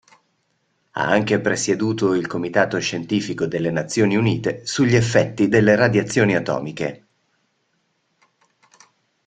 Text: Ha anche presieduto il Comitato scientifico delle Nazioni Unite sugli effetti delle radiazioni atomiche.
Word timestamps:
Ha 0.93 1.05
anche 1.07 1.39
presieduto 1.41 2.15
il 2.15 2.25
Comitato 2.25 2.79
scientifico 2.79 3.45
delle 3.45 3.69
Nazioni 3.69 4.15
Unite 4.15 4.65
sugli 4.65 4.95
effetti 4.95 5.47
delle 5.47 5.75
radiazioni 5.75 6.33
atomiche. 6.35 7.05